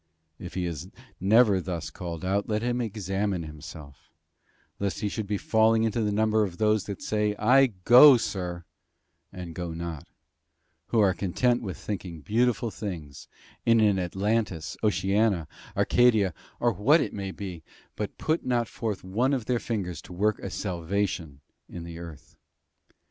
If 0.39 0.55
he 0.55 0.65
is 0.65 0.89
never 1.19 1.61
thus 1.61 1.91
called 1.91 2.25
out, 2.25 2.49
let 2.49 2.63
him 2.63 2.81
examine 2.81 3.43
himself, 3.43 4.09
lest 4.79 5.01
he 5.01 5.07
should 5.09 5.27
be 5.27 5.37
falling 5.37 5.83
into 5.83 6.01
the 6.01 6.11
number 6.11 6.43
of 6.43 6.57
those 6.57 6.85
that 6.85 7.03
say, 7.03 7.35
"I 7.35 7.67
go, 7.67 8.17
sir," 8.17 8.63
and 9.31 9.53
go 9.53 9.75
not; 9.75 10.07
who 10.87 10.99
are 11.01 11.13
content 11.13 11.61
with 11.61 11.77
thinking 11.77 12.21
beautiful 12.21 12.71
things 12.71 13.27
in 13.63 13.79
an 13.79 13.99
Atlantis, 13.99 14.75
Oceana, 14.81 15.47
Arcadia, 15.77 16.33
or 16.59 16.73
what 16.73 16.99
it 16.99 17.13
may 17.13 17.29
be, 17.29 17.61
but 17.95 18.17
put 18.17 18.43
not 18.43 18.67
forth 18.67 19.03
one 19.03 19.33
of 19.35 19.45
their 19.45 19.59
fingers 19.59 20.01
to 20.01 20.13
work 20.13 20.39
a 20.39 20.49
salvation 20.49 21.41
in 21.69 21.83
the 21.83 21.99
earth. 21.99 22.35